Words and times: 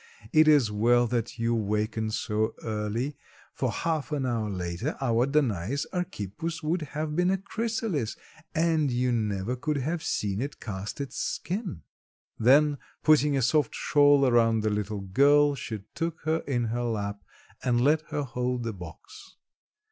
It 0.33 0.47
is 0.47 0.71
well 0.71 1.05
that 1.05 1.37
you 1.37 1.53
wakened 1.53 2.15
so 2.15 2.55
early, 2.63 3.17
for 3.53 3.71
half 3.71 4.11
an 4.11 4.25
hour 4.25 4.49
later 4.49 4.97
our 4.99 5.27
Danais 5.27 5.85
Archippus 5.93 6.63
would 6.63 6.81
have 6.97 7.15
been 7.15 7.29
a 7.29 7.37
chrysalis 7.37 8.15
and 8.55 8.89
you 8.89 9.11
never 9.11 9.55
could 9.55 9.77
have 9.77 10.01
seen 10.03 10.41
it 10.41 10.59
cast 10.59 10.99
its 10.99 11.17
skin." 11.17 11.83
Then 12.39 12.79
putting 13.03 13.37
a 13.37 13.43
soft 13.43 13.75
shawl 13.75 14.25
around 14.25 14.61
the 14.61 14.71
little 14.71 15.01
girl 15.01 15.53
she 15.53 15.81
took 15.93 16.21
her 16.21 16.37
in 16.47 16.63
her 16.73 16.81
lap 16.81 17.21
and 17.63 17.79
let 17.79 18.01
her 18.07 18.23
hold 18.23 18.63
the 18.63 18.73
box. 18.73 19.37